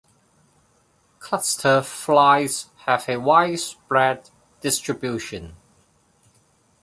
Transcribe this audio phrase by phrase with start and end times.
[1.19, 5.55] Cluster flies have a widespread distribution.